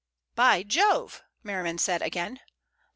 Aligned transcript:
"By 0.33 0.63
Jove!" 0.63 1.21
Merriman 1.43 1.77
said 1.77 2.01
again. 2.01 2.39